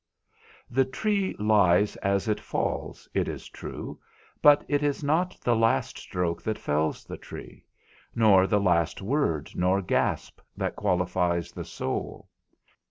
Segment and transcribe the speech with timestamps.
[0.71, 3.99] The tree lies as it falls, it is true,
[4.41, 7.65] but it is not the last stroke that fells the tree,
[8.15, 12.29] nor the last word nor gasp that qualifies the soul.